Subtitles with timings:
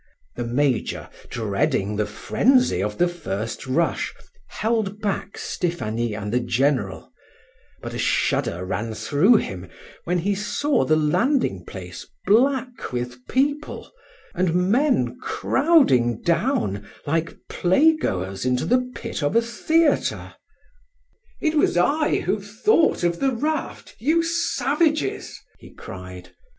[0.35, 4.11] The major, dreading the frenzy of the first rush,
[4.47, 7.13] held back Stephanie and the general;
[7.83, 9.67] but a shudder ran through him
[10.05, 13.91] when he saw the landing place black with people,
[14.33, 20.33] and men crowding down like playgoers into the pit of a theatre.
[21.39, 26.31] "It was I who thought of the raft, you savages!" he cried.